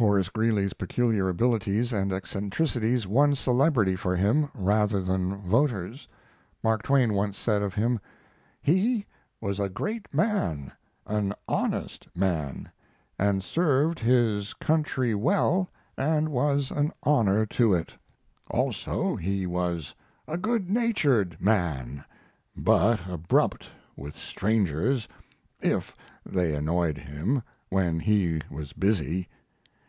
Horace 0.00 0.28
Greeley's 0.28 0.74
peculiar 0.74 1.28
abilities 1.28 1.92
and 1.92 2.12
eccentricities 2.12 3.04
won 3.08 3.34
celebrity 3.34 3.96
for 3.96 4.14
him, 4.14 4.48
rather 4.54 5.02
than 5.02 5.38
voters. 5.42 6.06
Mark 6.62 6.84
Twain 6.84 7.14
once 7.14 7.36
said 7.36 7.62
of 7.62 7.74
him: 7.74 7.98
"He 8.62 9.06
was 9.40 9.58
a 9.58 9.68
great 9.68 10.14
man, 10.14 10.70
an 11.04 11.34
honest 11.48 12.06
man, 12.14 12.70
and 13.18 13.42
served 13.42 13.98
his, 13.98 14.54
country 14.54 15.16
well 15.16 15.68
and 15.96 16.28
was 16.28 16.70
an 16.70 16.92
honor 17.02 17.44
to 17.46 17.74
it. 17.74 17.92
Also, 18.52 19.16
he 19.16 19.48
was 19.48 19.96
a 20.28 20.38
good 20.38 20.70
natured 20.70 21.36
man, 21.40 22.04
but 22.56 23.00
abrupt 23.10 23.68
with 23.96 24.14
strangers 24.16 25.08
if 25.60 25.92
they 26.24 26.54
annoyed 26.54 26.98
him 26.98 27.42
when 27.68 27.98
he 27.98 28.40
was 28.48 28.72
busy. 28.72 29.28